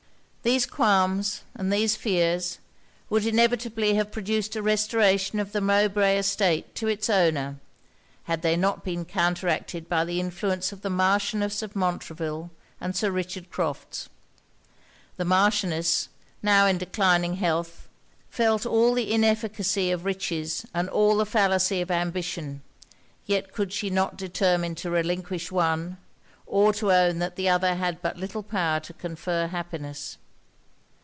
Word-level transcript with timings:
These 0.43 0.65
qualms 0.65 1.41
and 1.53 1.71
these 1.71 1.95
fears, 1.95 2.57
would 3.11 3.27
inevitably 3.27 3.93
have 3.93 4.11
produced 4.11 4.55
a 4.55 4.63
restoration 4.63 5.39
of 5.39 5.51
the 5.51 5.61
Mowbray 5.61 6.17
estate 6.17 6.73
to 6.73 6.87
it's 6.87 7.11
owner, 7.11 7.57
had 8.23 8.41
they 8.41 8.57
not 8.57 8.83
been 8.83 9.05
counteracted 9.05 9.87
by 9.87 10.03
the 10.03 10.19
influence 10.19 10.71
of 10.71 10.81
the 10.81 10.89
Marchioness 10.89 11.61
of 11.61 11.75
Montreville 11.75 12.49
and 12.79 12.95
Sir 12.95 13.11
Richard 13.11 13.51
Crofts. 13.51 14.09
The 15.17 15.25
Marchioness, 15.25 16.09
now 16.41 16.65
in 16.65 16.79
declining 16.79 17.35
health, 17.35 17.87
felt 18.31 18.65
all 18.65 18.95
the 18.95 19.13
inefficacy 19.13 19.91
of 19.91 20.05
riches, 20.05 20.65
and 20.73 20.89
all 20.89 21.17
the 21.17 21.25
fallacy 21.27 21.81
of 21.81 21.91
ambition; 21.91 22.63
yet 23.27 23.53
could 23.53 23.71
she 23.71 23.91
not 23.91 24.17
determine 24.17 24.73
to 24.73 24.89
relinquish 24.89 25.51
one, 25.51 25.97
or 26.47 26.73
to 26.73 26.91
own 26.91 27.19
that 27.19 27.35
the 27.35 27.47
other 27.47 27.75
had 27.75 28.01
but 28.01 28.17
little 28.17 28.41
power 28.41 28.79
to 28.79 28.91
confer 28.93 29.45
happiness. 29.45 30.17